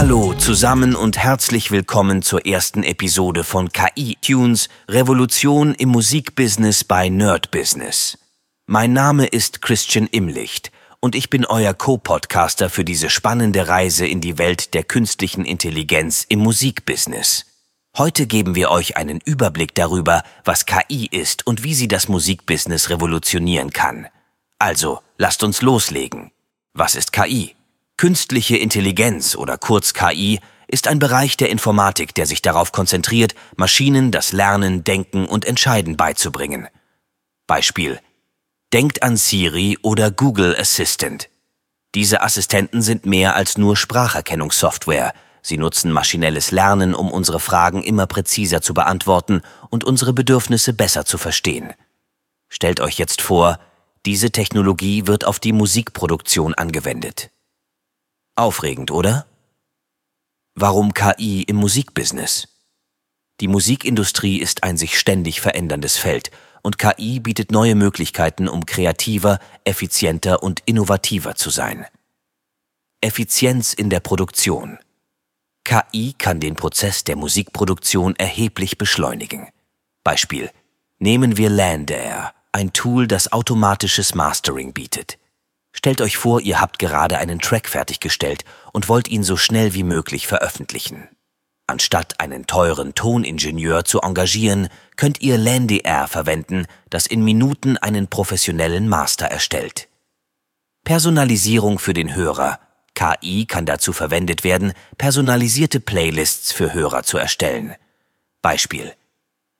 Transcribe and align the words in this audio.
Hallo 0.00 0.32
zusammen 0.32 0.96
und 0.96 1.18
herzlich 1.18 1.70
willkommen 1.70 2.22
zur 2.22 2.46
ersten 2.46 2.84
Episode 2.84 3.44
von 3.44 3.70
KI 3.70 4.16
Tunes 4.22 4.70
Revolution 4.88 5.74
im 5.74 5.90
Musikbusiness 5.90 6.84
bei 6.84 7.10
Nerd 7.10 7.50
Business. 7.50 8.16
Mein 8.64 8.94
Name 8.94 9.26
ist 9.26 9.60
Christian 9.60 10.06
Imlicht 10.06 10.72
und 11.00 11.14
ich 11.14 11.28
bin 11.28 11.44
euer 11.44 11.74
Co-Podcaster 11.74 12.70
für 12.70 12.82
diese 12.82 13.10
spannende 13.10 13.68
Reise 13.68 14.06
in 14.06 14.22
die 14.22 14.38
Welt 14.38 14.72
der 14.72 14.84
künstlichen 14.84 15.44
Intelligenz 15.44 16.24
im 16.26 16.38
Musikbusiness. 16.38 17.44
Heute 17.98 18.26
geben 18.26 18.54
wir 18.54 18.70
euch 18.70 18.96
einen 18.96 19.20
Überblick 19.22 19.74
darüber, 19.74 20.22
was 20.46 20.64
KI 20.64 21.08
ist 21.10 21.46
und 21.46 21.62
wie 21.62 21.74
sie 21.74 21.88
das 21.88 22.08
Musikbusiness 22.08 22.88
revolutionieren 22.88 23.70
kann. 23.70 24.06
Also, 24.58 25.00
lasst 25.18 25.44
uns 25.44 25.60
loslegen. 25.60 26.30
Was 26.72 26.94
ist 26.94 27.12
KI? 27.12 27.54
Künstliche 28.00 28.56
Intelligenz 28.56 29.36
oder 29.36 29.58
kurz 29.58 29.92
KI 29.92 30.40
ist 30.68 30.88
ein 30.88 30.98
Bereich 30.98 31.36
der 31.36 31.50
Informatik, 31.50 32.14
der 32.14 32.24
sich 32.24 32.40
darauf 32.40 32.72
konzentriert, 32.72 33.34
Maschinen 33.58 34.10
das 34.10 34.32
Lernen, 34.32 34.84
Denken 34.84 35.26
und 35.26 35.44
Entscheiden 35.44 35.98
beizubringen. 35.98 36.68
Beispiel. 37.46 38.00
Denkt 38.72 39.02
an 39.02 39.18
Siri 39.18 39.76
oder 39.82 40.10
Google 40.10 40.56
Assistant. 40.58 41.28
Diese 41.94 42.22
Assistenten 42.22 42.80
sind 42.80 43.04
mehr 43.04 43.36
als 43.36 43.58
nur 43.58 43.76
Spracherkennungssoftware. 43.76 45.12
Sie 45.42 45.58
nutzen 45.58 45.92
maschinelles 45.92 46.52
Lernen, 46.52 46.94
um 46.94 47.12
unsere 47.12 47.38
Fragen 47.38 47.82
immer 47.82 48.06
präziser 48.06 48.62
zu 48.62 48.72
beantworten 48.72 49.42
und 49.68 49.84
unsere 49.84 50.14
Bedürfnisse 50.14 50.72
besser 50.72 51.04
zu 51.04 51.18
verstehen. 51.18 51.74
Stellt 52.48 52.80
euch 52.80 52.96
jetzt 52.96 53.20
vor, 53.20 53.58
diese 54.06 54.30
Technologie 54.30 55.06
wird 55.06 55.26
auf 55.26 55.38
die 55.38 55.52
Musikproduktion 55.52 56.54
angewendet. 56.54 57.30
Aufregend, 58.40 58.90
oder? 58.90 59.26
Warum 60.54 60.94
KI 60.94 61.42
im 61.42 61.56
Musikbusiness? 61.56 62.48
Die 63.40 63.48
Musikindustrie 63.48 64.38
ist 64.38 64.64
ein 64.64 64.78
sich 64.78 64.98
ständig 64.98 65.42
veränderndes 65.42 65.98
Feld 65.98 66.30
und 66.62 66.78
KI 66.78 67.20
bietet 67.20 67.52
neue 67.52 67.74
Möglichkeiten, 67.74 68.48
um 68.48 68.64
kreativer, 68.64 69.40
effizienter 69.64 70.42
und 70.42 70.62
innovativer 70.64 71.34
zu 71.34 71.50
sein. 71.50 71.84
Effizienz 73.02 73.74
in 73.74 73.90
der 73.90 74.00
Produktion. 74.00 74.78
KI 75.64 76.14
kann 76.16 76.40
den 76.40 76.56
Prozess 76.56 77.04
der 77.04 77.16
Musikproduktion 77.16 78.16
erheblich 78.16 78.78
beschleunigen. 78.78 79.48
Beispiel. 80.02 80.50
Nehmen 80.98 81.36
wir 81.36 81.50
Landair, 81.50 82.32
ein 82.52 82.72
Tool, 82.72 83.06
das 83.06 83.32
automatisches 83.32 84.14
Mastering 84.14 84.72
bietet. 84.72 85.19
Stellt 85.80 86.02
euch 86.02 86.18
vor, 86.18 86.42
ihr 86.42 86.60
habt 86.60 86.78
gerade 86.78 87.16
einen 87.16 87.38
Track 87.38 87.66
fertiggestellt 87.66 88.44
und 88.74 88.90
wollt 88.90 89.08
ihn 89.08 89.24
so 89.24 89.38
schnell 89.38 89.72
wie 89.72 89.82
möglich 89.82 90.26
veröffentlichen. 90.26 91.08
Anstatt 91.66 92.20
einen 92.20 92.44
teuren 92.44 92.94
Toningenieur 92.94 93.86
zu 93.86 94.02
engagieren, 94.02 94.68
könnt 94.96 95.22
ihr 95.22 95.38
LandyR 95.38 96.06
verwenden, 96.06 96.66
das 96.90 97.06
in 97.06 97.24
Minuten 97.24 97.78
einen 97.78 98.08
professionellen 98.08 98.90
Master 98.90 99.24
erstellt. 99.24 99.88
Personalisierung 100.84 101.78
für 101.78 101.94
den 101.94 102.14
Hörer. 102.14 102.60
KI 102.94 103.46
kann 103.46 103.64
dazu 103.64 103.94
verwendet 103.94 104.44
werden, 104.44 104.74
personalisierte 104.98 105.80
Playlists 105.80 106.52
für 106.52 106.74
Hörer 106.74 107.04
zu 107.04 107.16
erstellen. 107.16 107.74
Beispiel. 108.42 108.92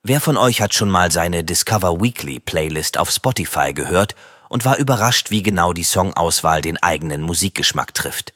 Wer 0.03 0.21
von 0.21 0.37
euch 0.37 0.61
hat 0.61 0.75
schon 0.75 0.91
mal 0.91 1.11
seine 1.11 1.45
Discover 1.45 1.99
Weekly 2.03 2.41
Playlist 2.41 2.99
auf 2.99 3.09
Spotify 3.11 3.73
gehört 3.73 4.15
und 4.51 4.67
war 4.67 4.77
überrascht, 4.77 5.31
wie 5.31 5.43
genau 5.43 5.73
die 5.73 5.85
Songauswahl 5.85 6.61
den 6.61 6.77
eigenen 6.83 7.23
Musikgeschmack 7.23 7.95
trifft. 7.95 8.35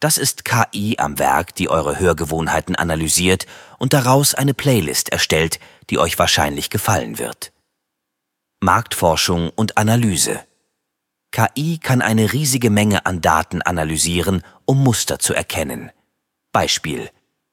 Das 0.00 0.16
ist 0.16 0.46
KI 0.46 0.96
am 0.98 1.18
Werk, 1.18 1.54
die 1.54 1.68
eure 1.68 2.00
Hörgewohnheiten 2.00 2.74
analysiert 2.74 3.46
und 3.78 3.92
daraus 3.92 4.34
eine 4.34 4.54
Playlist 4.54 5.10
erstellt, 5.10 5.60
die 5.90 5.98
euch 5.98 6.18
wahrscheinlich 6.18 6.70
gefallen 6.70 7.18
wird. 7.18 7.52
Marktforschung 8.60 9.50
und 9.50 9.76
Analyse. 9.76 10.40
KI 11.32 11.78
kann 11.78 12.00
eine 12.00 12.32
riesige 12.32 12.70
Menge 12.70 13.04
an 13.04 13.20
Daten 13.20 13.60
analysieren, 13.60 14.42
um 14.64 14.82
Muster 14.82 15.18
zu 15.18 15.34
erkennen. 15.34 15.92
Beispiel. 16.50 17.10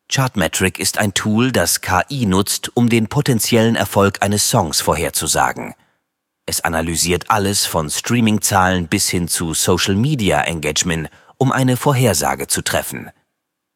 Chartmetric 0.09 0.79
ist 0.79 0.99
ein 0.99 1.13
Tool, 1.13 1.51
das 1.51 1.81
KI 1.81 2.25
nutzt, 2.25 2.71
um 2.77 2.87
den 2.87 3.07
potenziellen 3.07 3.75
Erfolg 3.75 4.21
eines 4.21 4.49
Songs 4.49 4.79
vorherzusagen. 4.79 5.75
Es 6.49 6.61
analysiert 6.61 7.29
alles 7.29 7.65
von 7.65 7.89
Streamingzahlen 7.89 8.87
bis 8.87 9.09
hin 9.09 9.27
zu 9.27 9.53
Social 9.53 9.95
Media 9.95 10.41
Engagement, 10.43 11.09
um 11.35 11.51
eine 11.51 11.75
Vorhersage 11.75 12.47
zu 12.47 12.61
treffen. 12.61 13.11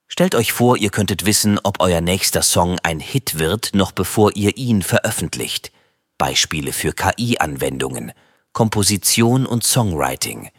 Stellt 0.07 0.35
euch 0.35 0.53
vor, 0.53 0.77
ihr 0.77 0.89
könntet 0.89 1.25
wissen, 1.25 1.59
ob 1.63 1.81
euer 1.81 1.99
nächster 1.99 2.41
Song 2.41 2.79
ein 2.81 3.01
Hit 3.01 3.39
wird, 3.39 3.71
noch 3.73 3.91
bevor 3.91 4.37
ihr 4.37 4.55
ihn 4.55 4.83
veröffentlicht. 4.83 5.73
Beispiele 6.17 6.71
für 6.71 6.93
KI-Anwendungen, 6.93 8.13
Komposition 8.53 9.45
und 9.45 9.65
Songwriting. 9.65 10.49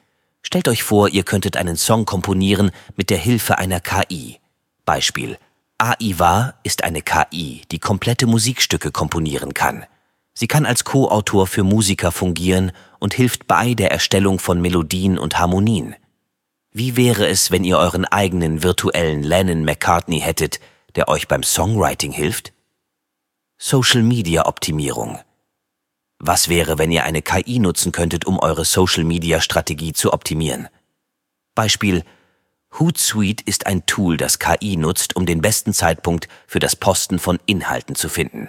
Stellt 0.42 0.68
euch 0.68 0.82
vor, 0.82 1.08
ihr 1.08 1.22
könntet 1.22 1.56
einen 1.56 1.78
Song 1.78 2.04
komponieren 2.04 2.72
mit 2.94 3.08
der 3.08 3.18
Hilfe 3.18 3.56
einer 3.56 3.80
KI. 3.80 4.38
Beispiel 4.84 5.38
AIVA 5.78 6.54
ist 6.62 6.84
eine 6.84 7.00
KI, 7.00 7.62
die 7.70 7.78
komplette 7.78 8.26
Musikstücke 8.26 8.90
komponieren 8.90 9.54
kann. 9.54 9.86
Sie 10.34 10.48
kann 10.48 10.66
als 10.66 10.84
Co-Autor 10.84 11.46
für 11.46 11.62
Musiker 11.62 12.10
fungieren 12.10 12.72
und 12.98 13.14
hilft 13.14 13.46
bei 13.46 13.74
der 13.74 13.90
Erstellung 13.90 14.38
von 14.38 14.60
Melodien 14.60 15.18
und 15.18 15.38
Harmonien. 15.38 15.94
Wie 16.72 16.96
wäre 16.96 17.26
es, 17.26 17.50
wenn 17.50 17.64
ihr 17.64 17.78
euren 17.78 18.06
eigenen 18.06 18.62
virtuellen 18.62 19.22
Lennon 19.22 19.64
McCartney 19.64 20.20
hättet, 20.20 20.58
der 20.94 21.08
euch 21.08 21.28
beim 21.28 21.42
Songwriting 21.42 22.12
hilft? 22.12 22.52
Social 23.58 24.02
Media 24.02 24.46
Optimierung. 24.46 25.18
Was 26.18 26.48
wäre, 26.48 26.78
wenn 26.78 26.90
ihr 26.90 27.04
eine 27.04 27.20
KI 27.20 27.58
nutzen 27.58 27.92
könntet, 27.92 28.24
um 28.24 28.38
eure 28.38 28.64
Social 28.64 29.04
Media 29.04 29.40
Strategie 29.40 29.92
zu 29.92 30.12
optimieren? 30.12 30.68
Beispiel 31.54 32.04
Hootsuite 32.78 33.44
ist 33.44 33.66
ein 33.66 33.84
Tool, 33.84 34.16
das 34.16 34.38
KI 34.38 34.76
nutzt, 34.76 35.14
um 35.14 35.26
den 35.26 35.42
besten 35.42 35.74
Zeitpunkt 35.74 36.28
für 36.46 36.58
das 36.58 36.74
Posten 36.74 37.18
von 37.18 37.38
Inhalten 37.44 37.94
zu 37.94 38.08
finden. 38.08 38.48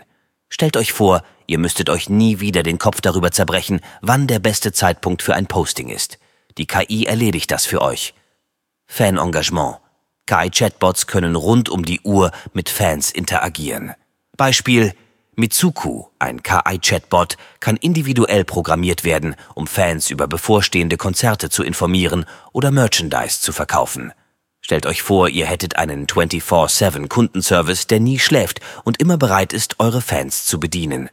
Stellt 0.54 0.78
euch 0.78 0.94
vor, 0.94 1.24
ihr 1.48 1.58
müsstet 1.58 1.90
euch 1.90 2.10
nie 2.10 2.40
wieder 2.40 2.62
den 2.62 2.78
Kopf 2.78 3.02
darüber 3.02 3.32
zerbrechen, 3.32 3.82
wann 4.02 4.28
der 4.28 4.38
beste 4.38 4.72
Zeitpunkt 4.72 5.24
für 5.24 5.34
ein 5.34 5.48
Posting 5.48 5.90
ist. 5.90 6.20
Die 6.60 6.68
KI 6.68 7.06
erledigt 7.06 7.50
das 7.50 7.66
für 7.66 7.82
euch. 7.82 8.14
Fan-Engagement. 8.86 9.78
KI-Chatbots 10.28 11.08
können 11.08 11.36
rund 11.36 11.70
um 11.70 11.84
die 11.84 12.02
Uhr 12.02 12.32
mit 12.54 12.70
Fans 12.70 13.10
interagieren. 13.10 13.94
Beispiel 14.38 14.94
Mitsuku, 15.36 16.04
ein 16.20 16.44
KI-Chatbot, 16.44 17.38
kann 17.60 17.78
individuell 17.78 18.46
programmiert 18.46 19.04
werden, 19.04 19.36
um 19.56 19.66
Fans 19.66 20.12
über 20.12 20.28
bevorstehende 20.28 20.98
Konzerte 20.98 21.50
zu 21.50 21.64
informieren 21.64 22.26
oder 22.52 22.70
Merchandise 22.70 23.42
zu 23.42 23.54
verkaufen. 23.54 24.14
Stellt 24.66 24.86
euch 24.86 25.02
vor, 25.02 25.28
ihr 25.28 25.46
hättet 25.46 25.78
einen 25.78 26.08
24-7 26.08 27.10
Kundenservice, 27.10 27.86
der 27.88 28.00
nie 28.00 28.18
schläft 28.18 28.62
und 28.86 28.98
immer 29.02 29.18
bereit 29.18 29.52
ist, 29.52 29.82
eure 29.82 30.00
Fans 30.00 30.46
zu 30.46 30.58
bedienen. 30.58 31.10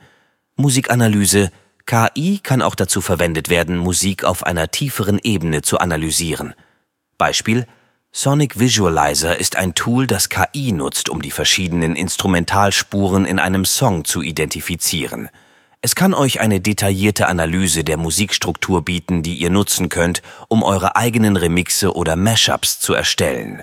Musikanalyse 0.54 1.50
KI 1.84 2.38
kann 2.38 2.62
auch 2.62 2.76
dazu 2.76 3.00
verwendet 3.00 3.48
werden, 3.48 3.76
Musik 3.76 4.22
auf 4.22 4.46
einer 4.46 4.70
tieferen 4.70 5.18
Ebene 5.20 5.62
zu 5.62 5.78
analysieren. 5.78 6.54
Beispiel 7.18 7.66
Sonic 8.12 8.60
Visualizer 8.60 9.36
ist 9.36 9.56
ein 9.56 9.74
Tool, 9.74 10.06
das 10.06 10.28
KI 10.28 10.70
nutzt, 10.70 11.08
um 11.08 11.20
die 11.20 11.32
verschiedenen 11.32 11.96
Instrumentalspuren 11.96 13.24
in 13.24 13.40
einem 13.40 13.64
Song 13.64 14.04
zu 14.04 14.22
identifizieren. 14.22 15.28
Es 15.82 15.94
kann 15.94 16.12
euch 16.12 16.40
eine 16.40 16.60
detaillierte 16.60 17.26
Analyse 17.26 17.84
der 17.84 17.96
Musikstruktur 17.96 18.84
bieten, 18.84 19.22
die 19.22 19.36
ihr 19.36 19.48
nutzen 19.48 19.88
könnt, 19.88 20.20
um 20.48 20.62
eure 20.62 20.94
eigenen 20.94 21.36
Remixe 21.36 21.94
oder 21.94 22.16
Mashups 22.16 22.80
zu 22.80 22.92
erstellen. 22.92 23.62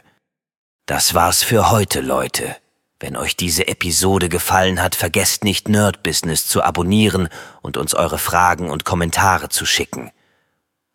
Das 0.87 1.13
war's 1.13 1.43
für 1.43 1.69
heute, 1.69 2.01
Leute. 2.01 2.55
Wenn 2.99 3.15
euch 3.15 3.35
diese 3.35 3.67
Episode 3.67 4.29
gefallen 4.29 4.81
hat, 4.81 4.95
vergesst 4.95 5.43
nicht 5.43 5.69
Nerd 5.69 6.01
Business 6.01 6.47
zu 6.47 6.63
abonnieren 6.63 7.29
und 7.61 7.77
uns 7.77 7.93
eure 7.93 8.17
Fragen 8.17 8.71
und 8.71 8.83
Kommentare 8.83 9.49
zu 9.49 9.67
schicken. 9.67 10.09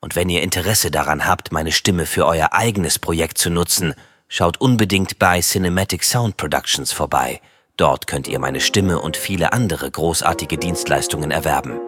Und 0.00 0.16
wenn 0.16 0.28
ihr 0.28 0.42
Interesse 0.42 0.90
daran 0.90 1.24
habt, 1.24 1.52
meine 1.52 1.70
Stimme 1.70 2.06
für 2.06 2.26
euer 2.26 2.52
eigenes 2.52 2.98
Projekt 2.98 3.38
zu 3.38 3.50
nutzen, 3.50 3.94
schaut 4.26 4.60
unbedingt 4.60 5.20
bei 5.20 5.40
Cinematic 5.40 6.02
Sound 6.02 6.36
Productions 6.36 6.90
vorbei 6.90 7.40
Dort 7.76 8.06
könnt 8.06 8.28
ihr 8.28 8.38
meine 8.38 8.60
Stimme 8.60 9.00
und 9.00 9.16
viele 9.16 9.52
andere 9.52 9.90
großartige 9.90 10.58
Dienstleistungen 10.58 11.30
erwerben. 11.30 11.80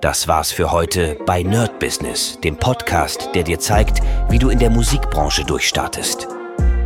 Das 0.00 0.28
war's 0.28 0.52
für 0.52 0.70
heute 0.70 1.18
bei 1.26 1.42
Nerd 1.42 1.80
Business, 1.80 2.38
dem 2.44 2.56
Podcast, 2.56 3.30
der 3.34 3.42
dir 3.42 3.58
zeigt, 3.58 4.00
wie 4.28 4.38
du 4.38 4.50
in 4.50 4.58
der 4.58 4.70
Musikbranche 4.70 5.44
durchstartest. 5.44 6.28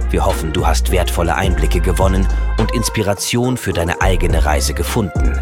Wir 0.08 0.24
hoffen, 0.24 0.52
du 0.52 0.66
hast 0.66 0.90
wertvolle 0.90 1.34
Einblicke 1.34 1.80
gewonnen 1.80 2.26
und 2.58 2.72
Inspiration 2.72 3.56
für 3.56 3.72
deine 3.72 4.00
eigene 4.00 4.44
Reise 4.44 4.74
gefunden. 4.74 5.38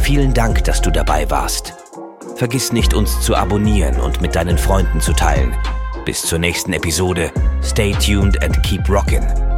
Vielen 0.00 0.32
Dank, 0.32 0.64
dass 0.64 0.80
du 0.80 0.90
dabei 0.90 1.30
warst. 1.30 1.74
Vergiss 2.36 2.72
nicht, 2.72 2.94
uns 2.94 3.20
zu 3.20 3.36
abonnieren 3.36 4.00
und 4.00 4.20
mit 4.22 4.34
deinen 4.34 4.58
Freunden 4.58 5.00
zu 5.00 5.12
teilen. 5.12 5.54
Bis 6.04 6.22
zur 6.22 6.38
nächsten 6.38 6.72
Episode. 6.72 7.30
Stay 7.62 7.92
tuned 7.92 8.42
and 8.42 8.60
keep 8.62 8.88
rockin'. 8.88 9.51